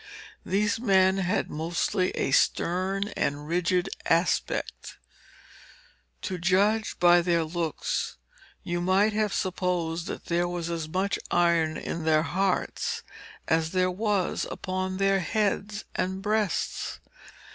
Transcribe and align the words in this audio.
These 0.43 0.79
men 0.79 1.17
had 1.19 1.51
mostly 1.51 2.09
a 2.17 2.31
stern 2.31 3.09
and 3.09 3.47
rigid 3.47 3.87
aspect. 4.07 4.97
To 6.23 6.39
judge 6.39 6.97
by 6.97 7.21
their 7.21 7.43
looks, 7.43 8.17
you 8.63 8.81
might 8.81 9.13
have 9.13 9.31
supposed 9.31 10.07
that 10.07 10.25
there 10.25 10.47
was 10.47 10.71
as 10.71 10.89
much 10.89 11.19
iron 11.29 11.77
in 11.77 12.03
their 12.03 12.23
hearts, 12.23 13.03
as 13.47 13.73
there 13.73 13.91
was 13.91 14.47
upon 14.49 14.97
their 14.97 15.19
heads 15.19 15.85
and 15.93 16.19
breasts. 16.23 16.97